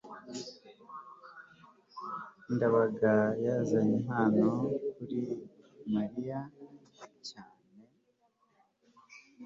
ndabaga 2.53 3.13
yazanye 3.45 3.93
impano 4.01 4.45
kuri 4.93 5.19
mariya 5.93 6.39
cyane 7.27 7.65